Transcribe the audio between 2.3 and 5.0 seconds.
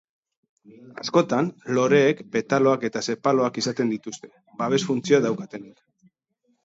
petaloak eta sepaloak izaten dituzte, babes